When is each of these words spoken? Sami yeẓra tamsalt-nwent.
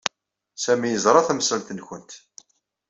Sami 0.63 0.89
yeẓra 0.89 1.21
tamsalt-nwent. 1.27 2.11